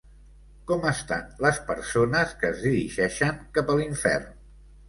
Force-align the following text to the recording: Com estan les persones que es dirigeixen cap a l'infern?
Com 0.71 0.87
estan 0.91 1.27
les 1.45 1.59
persones 1.69 2.33
que 2.41 2.51
es 2.55 2.65
dirigeixen 2.69 3.41
cap 3.59 3.71
a 3.75 3.77
l'infern? 3.83 4.29